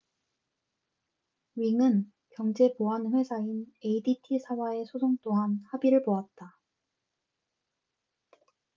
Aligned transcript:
ring은 1.57 2.11
경쟁 2.31 2.73
보안회사인 2.75 3.71
adt 3.85 4.39
사와의 4.43 4.87
소송 4.87 5.19
또한 5.21 5.59
합의를 5.69 6.01
보았다 6.01 6.57